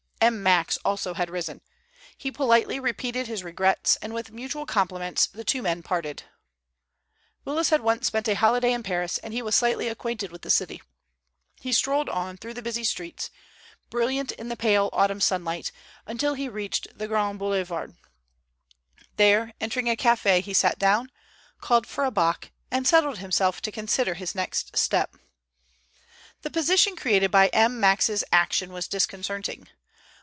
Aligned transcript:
M. 0.23 0.43
Max 0.43 0.77
also 0.85 1.15
had 1.15 1.31
risen. 1.31 1.61
He 2.15 2.29
politely 2.31 2.79
repeated 2.79 3.25
his 3.25 3.43
regrets, 3.43 3.95
and 4.03 4.13
with 4.13 4.29
mutual 4.29 4.67
compliments 4.67 5.25
the 5.25 5.43
two 5.43 5.63
men 5.63 5.81
parted. 5.81 6.21
Willis 7.43 7.71
had 7.71 7.81
once 7.81 8.05
spent 8.05 8.27
a 8.27 8.35
holiday 8.35 8.71
in 8.71 8.83
Paris, 8.83 9.17
and 9.17 9.33
he 9.33 9.41
was 9.41 9.55
slightly 9.55 9.87
acquainted 9.87 10.31
with 10.31 10.43
the 10.43 10.51
city. 10.51 10.79
He 11.59 11.73
strolled 11.73 12.07
on 12.07 12.37
through 12.37 12.53
the 12.53 12.61
busy 12.61 12.83
streets, 12.83 13.31
brilliant 13.89 14.31
in 14.33 14.47
the 14.47 14.55
pale 14.55 14.91
autumn 14.93 15.21
sunlight, 15.21 15.71
until 16.05 16.35
he 16.35 16.47
reached 16.47 16.95
the 16.95 17.07
Grands 17.07 17.39
Boulevards. 17.39 17.95
There 19.17 19.55
entering 19.59 19.89
a 19.89 19.95
café, 19.95 20.39
he 20.39 20.53
sat 20.53 20.77
down, 20.77 21.11
called 21.61 21.87
for 21.87 22.03
a 22.05 22.11
bock, 22.11 22.51
and 22.69 22.87
settled 22.87 23.17
himself 23.17 23.59
to 23.63 23.71
consider 23.71 24.13
his 24.13 24.35
next 24.35 24.77
step. 24.77 25.15
The 26.43 26.51
position 26.51 26.95
created 26.95 27.31
by 27.31 27.47
M. 27.47 27.79
Max's 27.79 28.23
action 28.31 28.71
was 28.71 28.87
disconcerting. 28.87 29.67